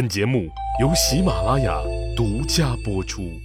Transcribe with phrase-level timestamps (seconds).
[0.00, 0.48] 本节目
[0.80, 1.78] 由喜马拉雅
[2.16, 3.38] 独家播出。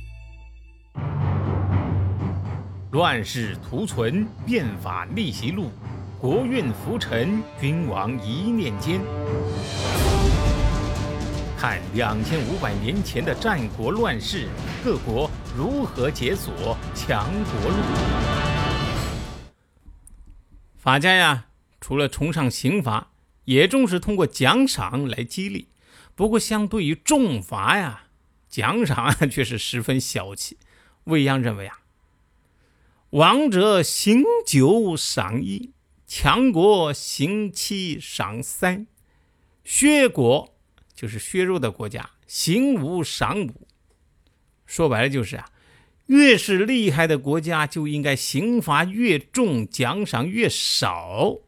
[2.92, 5.70] 乱世图存，变法逆袭录，
[6.18, 9.02] 国运浮沉，君王一念间。
[11.58, 14.48] 看两千五百年前的战国乱世，
[14.82, 17.76] 各国如何解锁强国路。
[20.78, 21.48] 法家呀，
[21.82, 23.10] 除了崇尚刑罚，
[23.44, 25.68] 也重视通过奖赏来激励。
[26.16, 28.08] 不过，相对于重罚呀，
[28.48, 30.58] 奖赏啊 却是十分小气。
[31.04, 31.82] 未央认为啊，
[33.10, 35.74] 王者行九赏一，
[36.08, 38.88] 强国行七赏三，
[39.64, 40.56] 削国
[40.94, 43.68] 就是削弱的国家行五赏五。
[44.66, 45.50] 说白了就是啊，
[46.08, 51.40] 越是厉害的国家就应该刑罚越重，奖赏越少。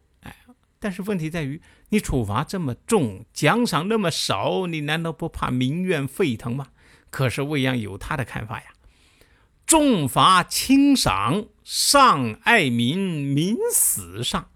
[0.80, 1.62] 但是问题在于。
[1.90, 6.68] 你处罚这么重，奖赏那么少，你难道不怕民怨沸腾吗？
[7.10, 8.74] 可是未央有他的看法呀，
[9.66, 14.50] 重罚轻赏，上爱民，民死上；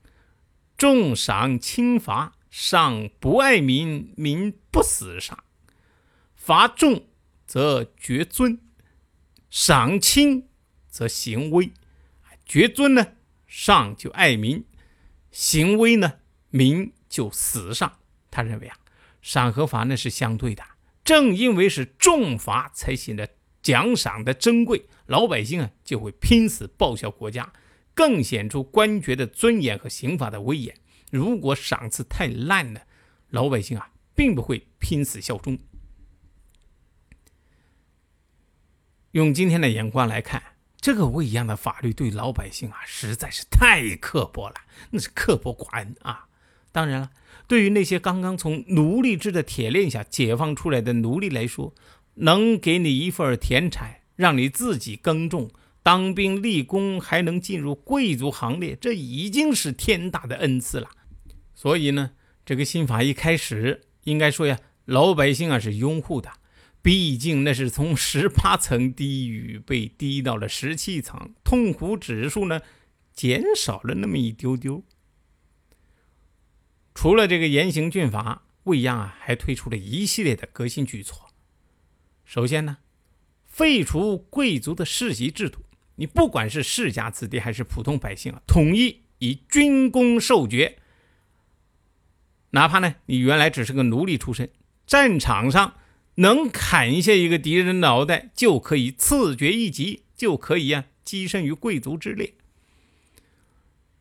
[0.78, 5.42] 重赏轻罚，上不爱民，民不死上。
[6.36, 7.08] 罚重
[7.48, 8.60] 则绝尊，
[9.50, 10.50] 赏轻
[10.90, 11.72] 则行威。
[12.46, 13.14] 绝尊呢，
[13.48, 14.66] 上就爱民；
[15.32, 16.94] 行威呢，民。
[17.12, 17.98] 就死上，
[18.30, 18.78] 他认为啊，
[19.22, 20.64] 赏和罚呢是相对的，
[21.04, 23.28] 正因为是重罚，才显得
[23.62, 27.52] 奖赏的珍贵，老百姓啊就会拼死报效国家，
[27.94, 30.74] 更显出官爵的尊严和刑法的威严。
[31.12, 32.84] 如果赏赐太烂了，
[33.28, 35.60] 老百姓啊并不会拼死效忠。
[39.12, 40.42] 用今天的眼光来看，
[40.82, 44.56] 这个未央的法律对老百姓啊实在是太刻薄了，
[44.90, 46.26] 那是刻薄寡恩啊。
[46.72, 47.12] 当然了，
[47.48, 51.76] 对于那些刚刚从奴隶制的铁链下解放出来的奴隶来说，
[52.16, 55.52] 能给你一份田产，让你自己耕种、
[55.84, 60.90] 当兵立功，还能进入贵族行列，这已经是天大的恩赐了。
[61.54, 62.12] 所以呢，
[62.44, 66.32] 这个新法一开始，应该说呀，老百姓啊是拥护的，
[66.82, 72.62] 毕竟那是从十八层地狱被低到了十七层，痛苦指数呢
[73.14, 74.84] 减少了那么一丢丢。
[76.96, 81.30] 除了这个严刑峻法，未央啊还推出了一系列的革新举措。
[82.26, 82.78] 首先呢，
[83.46, 85.60] 废除贵族的世袭制度，
[85.96, 90.80] 你不管是世家子弟还是普通百姓啊，统一以军功授爵。
[92.52, 94.52] 哪怕呢你原来只是个奴隶出身，
[94.86, 95.76] 战场上
[96.16, 102.34] 能砍下一个敌人的脑袋，就可以赐爵一级，就可以呀跻身于贵族之列。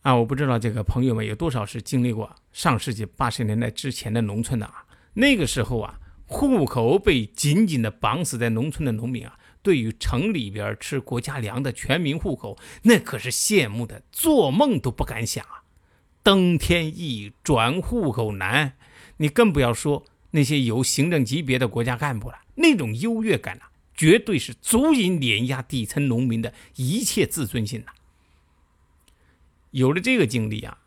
[0.02, 4.86] 啊，我不知道这个朋友们有多少是经历过上世纪八十年代之前的农村的啊？
[5.14, 15.64] 那个时候啊，户口被紧紧的绑死在农村的农民啊，对于城里边吃国家粮的全民户口，那可是羡慕的做梦都不敢想啊！
[16.22, 18.74] 登天易，转户口难，
[19.18, 27.92] 你更不要说那些有行政级别的国家干部了，那种优越感啊，绝对是足以碾压底层农民的一切自尊心呐！
[29.72, 30.78] 有了这个经历啊，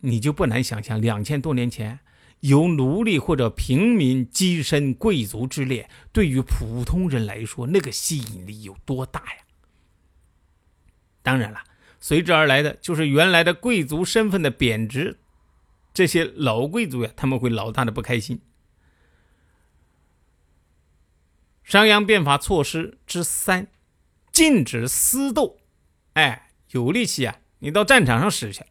[0.00, 2.00] 你就不难想象，两千多年前
[2.40, 9.42] 由奴隶或者平民跻身贵族之列，对于普通人来说，那个吸引力有多大呀？
[11.22, 11.62] 当然了，
[12.00, 15.18] 随之而来的就是原来的贵族身份的贬值，
[15.94, 18.40] 这些老贵族呀，他们会老大的不开心。
[21.72, 23.68] 商鞅变法措施之三，
[24.30, 25.56] 禁止私斗。
[26.12, 27.38] 哎，有力气啊！
[27.60, 28.62] 你到战场上使去。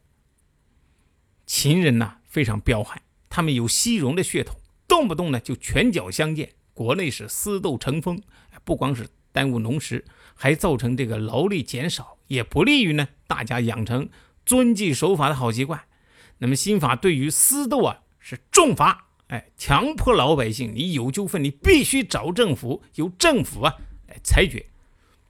[1.48, 4.56] 秦人呐非常彪悍，他们有西戎的血统，
[4.88, 8.22] 动不动呢就拳脚相见，国内是私斗成风，
[8.64, 14.08] 不光是耽误农时，还造成这个劳力减少，也不利于呢大家养成
[14.46, 15.86] 遵纪守法的好习惯。
[16.38, 23.76] 那么新法对于私斗啊是重罚，哎，强迫老百姓你有纠纷你必须找政府，由政府啊
[24.08, 24.66] 来裁决。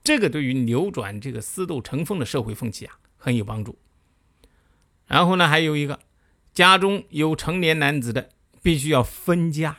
[0.04, 2.98] 这个对于扭转这个私斗成风的社会风气啊。
[3.24, 3.78] 很有帮助。
[5.06, 6.00] 然后呢，还有一个，
[6.52, 8.30] 家中有成年男子的，
[8.62, 9.76] 必须要分家。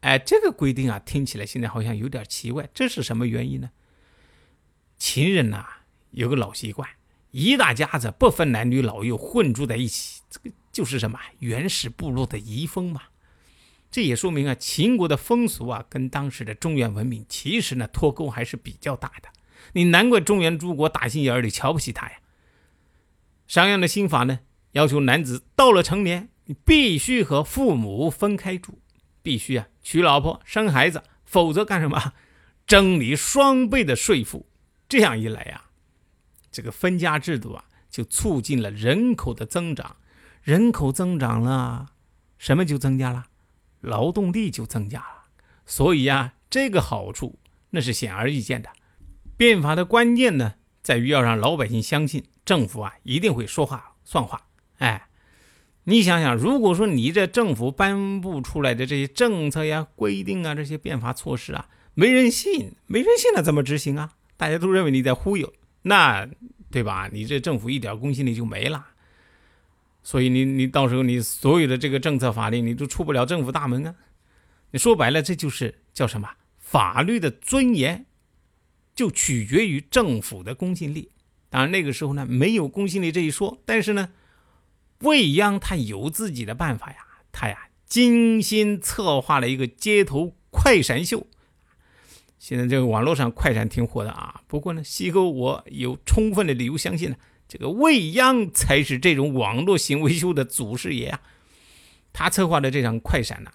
[0.00, 3.68] 哎，这个规定啊，听起来现在好像有点奇怪，这是什么原因呢？
[4.96, 5.66] 秦人呐，
[6.12, 6.88] 有个老习惯，
[7.30, 13.02] 一大家子不分男女老幼混住在一起，这个就是什么原始部落的遗风嘛。
[13.96, 19.30] 这也说明啊，秦国的风俗啊，跟当时的中原文明其实呢脱钩还是比较大的。
[19.72, 22.16] 你难怪中原诸国打心眼里瞧不起他呀。
[23.46, 24.40] 商鞅的新法呢，
[24.72, 28.80] 要求男子到了成年，你必须和父母分开住，
[29.22, 32.12] 必须啊娶老婆生孩子，否则干什么？
[32.66, 34.44] 征你双倍的税赋。
[34.90, 35.70] 这样一来啊，
[36.52, 39.96] 这个分家制度啊，就促进了人口的增长。
[40.42, 41.92] 人口增长了，
[42.36, 43.28] 什么就增加了？
[43.80, 45.24] 劳动力就增加了。
[45.64, 47.38] 所以呀，这个好处
[47.70, 48.70] 那是显而易见的。
[49.36, 54.46] 变法的关键呢，在于要让老百姓相信政府啊一定会说话算话。
[54.78, 55.08] 哎，
[55.84, 64.12] 你想想，如果说你这政府颁布出来的这些政策呀、规定啊、这些变法措施啊，没人信，没人信了怎么执行啊？
[64.36, 65.52] 大家都认为你在忽悠，
[65.82, 66.28] 那
[66.70, 67.08] 对吧？
[67.12, 68.86] 你这政府一点公信力就没了。
[70.06, 73.96] 所以你你到时候你所有的这个政策法令你都出不了政府大门啊！
[74.70, 76.30] 你说白了，这就是叫什么？
[76.60, 78.06] 法律的尊严
[78.94, 81.10] 就取决于政府的公信力。
[81.50, 84.10] 当然那个时候呢，没有公信力这一说，但是呢，
[85.00, 86.98] 未央他有自己的办法呀，
[87.32, 91.26] 他呀精心策划了一个街头快闪秀。
[92.38, 97.16] 现在这个网络上快闪挺火的啊，不过呢，西哥我有充分的理由相信呢。
[97.48, 101.20] 这个未央才是这种网络行为秀的祖师爷啊！
[102.12, 103.52] 他策划的这场快闪呐，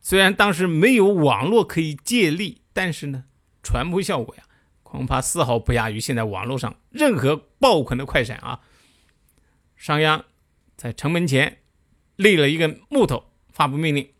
[0.00, 3.24] 虽然当时没有网络可以借力，但是呢，
[3.62, 4.44] 传播效果呀，
[4.82, 8.60] 恐怕丝毫不亚于现在网络上任何爆款的快闪啊！
[9.76, 10.24] 商鞅
[10.76, 11.58] 在城门前
[12.16, 14.10] 立了一根木头，发布命令：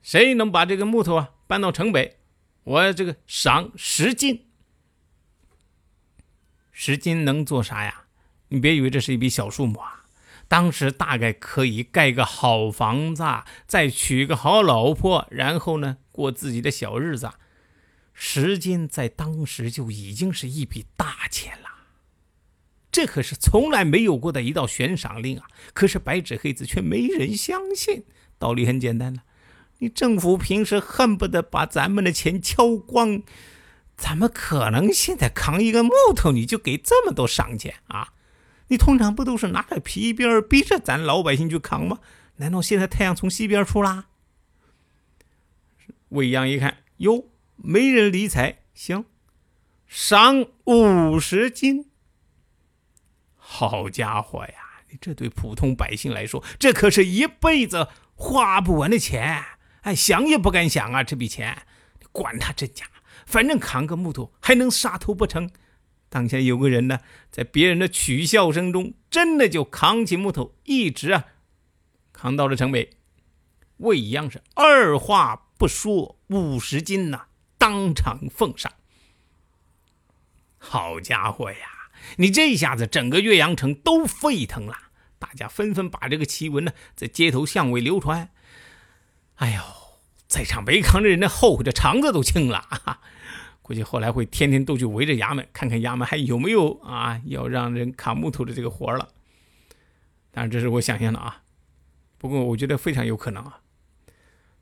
[0.00, 2.16] 谁能把这个木头啊搬到城北，
[2.62, 4.46] 我这个赏十金。
[6.70, 8.03] 十金能做啥呀？
[8.54, 10.04] 你别以为这是一笔小数目啊！
[10.46, 13.24] 当时大概可以盖个好房子，
[13.66, 17.32] 再娶个好老婆，然后呢过自己的小日子。
[18.12, 21.68] 时间在当时就已经是一笔大钱了，
[22.92, 25.48] 这可是从来没有过的一道悬赏令啊！
[25.72, 28.04] 可是白纸黑字却没人相信。
[28.38, 29.24] 道理很简单了，
[29.78, 33.22] 你政府平时恨不得把咱们的钱敲光，
[33.96, 38.12] 怎么可能现在扛一个木头你就给这么多赏钱啊？
[38.68, 41.98] 你通常不都是拿着皮鞭逼着咱老百姓去扛吗？
[42.36, 44.06] 难道现在太阳从西边出啦？
[46.08, 47.26] 未央一看，哟，
[47.56, 49.04] 没人理睬，行，
[49.86, 51.90] 赏五十斤。
[53.36, 54.54] 好家伙呀，
[55.00, 59.44] 这对普通百姓来说，这可是一辈子花不完的钱，
[59.82, 61.04] 哎，想也不敢想啊！
[61.04, 61.66] 这笔钱，
[62.10, 62.86] 管他真假，
[63.26, 65.50] 反正扛个木头还能杀头不成？
[66.14, 67.00] 当下有个人呢，
[67.32, 71.24] 在别人的取笑声中，真的就扛起木头，一直啊
[72.12, 72.90] 扛到了城北。
[73.78, 77.22] 未央是二话不说，五十斤呐，
[77.58, 78.72] 当场奉上。
[80.56, 84.76] 好家伙呀，你这一下子整个岳阳城都沸腾了，
[85.18, 88.30] 大家纷纷把这个奇闻呢在街头巷尾流传。
[89.34, 89.62] 哎呦，
[90.28, 93.00] 在场没扛的人呢，后悔的肠子都青了。
[93.66, 99.08] 估计后来会天天都去围着衙门，看看衙门还有没有啊要让人砍木头的这个活了。
[100.30, 101.44] 当然这是我想象的啊，
[102.18, 103.60] 不过我觉得非常有可能啊。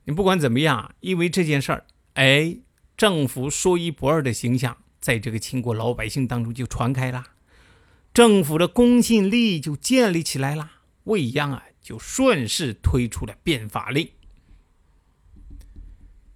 [0.05, 2.59] 你不管怎么样，因为这件事儿，哎，
[2.95, 7.25] 政府说一不二的形象在这个秦国老百姓当中就传开了，
[8.13, 10.71] 政府的公信力就建立起来了。
[11.03, 14.09] 未央啊，就顺势推出了变法令。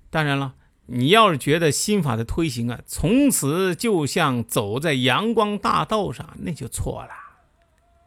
[0.10, 0.56] 当然了。
[0.90, 7.10] 你要是觉得新法的推行啊，从此就像走在阳光大道上，那就错了。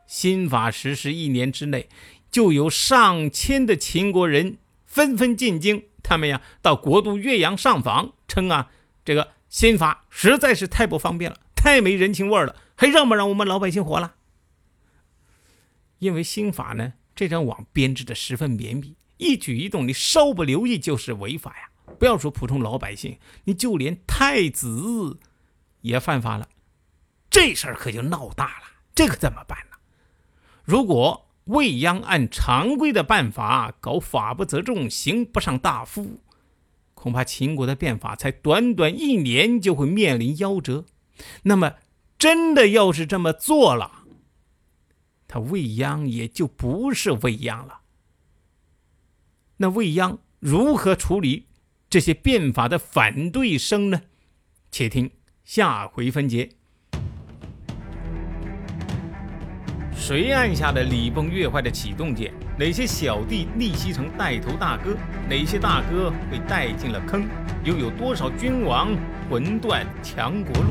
[0.06, 1.88] 新法实施一年之内，
[2.30, 8.70] 就有上千的秦国人纷纷进京，他们呀到国都岳阳上访，称啊
[9.04, 14.14] 这个新法实在是太不方便了，太没人情味了，还让不让我们老百姓活了？
[15.99, 21.69] 因为新法呢，这张网编织的十分绵密，一举一动你稍不留意就是违法呀。
[21.99, 25.18] 不要说普通老百姓，你就连太子
[25.82, 26.49] 也犯法了，
[27.28, 28.66] 这事儿可就闹大了。
[28.94, 29.76] 这可怎么办呢？
[30.64, 36.20] 如果未央按常规的办法搞法不责众，刑不上大夫，
[36.94, 40.85] 恐怕秦国的变法才短短一年就会面临夭折。
[41.42, 41.75] 那么，
[42.18, 44.04] 真的要是这么做了，
[45.26, 47.80] 他未央也就不是未央了。
[49.59, 51.47] 那未央如何处理？
[51.90, 54.02] 这些变法的反对声呢？
[54.70, 55.11] 且听
[55.42, 56.50] 下回分解。
[59.92, 62.32] 谁按下了礼崩乐坏的启动键？
[62.56, 64.97] 哪些小弟逆袭成带头大哥？
[65.28, 67.28] 哪些大哥被带进了坑？
[67.64, 68.97] 又有多少君王
[69.28, 70.70] 魂断强国路？